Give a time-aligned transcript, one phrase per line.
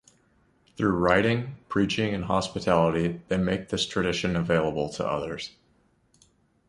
[0.77, 5.51] Through writing, preaching and hospitality they make this tradition available to others.